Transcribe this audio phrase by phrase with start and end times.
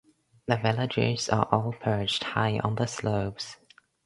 [0.47, 3.57] The villages are all perched high on the slopes.